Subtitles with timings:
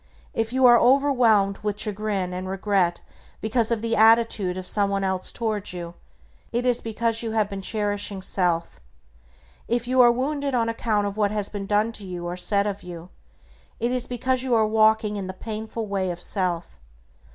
[0.33, 3.01] If you are overwhelmed with chagrin and regret
[3.39, 5.93] because of the attitude of someone else toward you,
[6.51, 8.81] it is because you have been cherishing self.
[9.67, 12.65] If you are wounded on account of what has been done to you or said
[12.65, 13.09] of you,
[13.79, 16.79] it is because you are walking in the painful way of self.